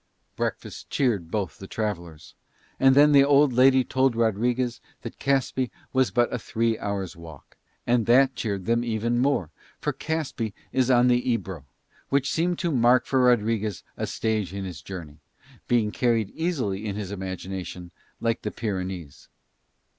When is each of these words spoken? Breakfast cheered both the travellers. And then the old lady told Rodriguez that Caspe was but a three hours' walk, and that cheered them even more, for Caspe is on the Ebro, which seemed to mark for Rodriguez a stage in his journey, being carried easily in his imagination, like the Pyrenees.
Breakfast 0.35 0.89
cheered 0.89 1.29
both 1.29 1.59
the 1.59 1.67
travellers. 1.67 2.33
And 2.79 2.95
then 2.95 3.11
the 3.11 3.23
old 3.23 3.53
lady 3.53 3.83
told 3.83 4.15
Rodriguez 4.15 4.81
that 5.03 5.19
Caspe 5.19 5.69
was 5.93 6.09
but 6.09 6.33
a 6.33 6.39
three 6.39 6.75
hours' 6.79 7.15
walk, 7.15 7.55
and 7.85 8.07
that 8.07 8.33
cheered 8.35 8.65
them 8.65 8.83
even 8.83 9.19
more, 9.19 9.51
for 9.79 9.93
Caspe 9.93 10.53
is 10.71 10.89
on 10.89 11.07
the 11.07 11.21
Ebro, 11.29 11.65
which 12.09 12.31
seemed 12.31 12.57
to 12.57 12.71
mark 12.71 13.05
for 13.05 13.21
Rodriguez 13.25 13.83
a 13.95 14.07
stage 14.07 14.55
in 14.55 14.65
his 14.65 14.81
journey, 14.81 15.19
being 15.67 15.91
carried 15.91 16.31
easily 16.31 16.87
in 16.87 16.95
his 16.95 17.11
imagination, 17.11 17.91
like 18.19 18.41
the 18.41 18.49
Pyrenees. 18.49 19.29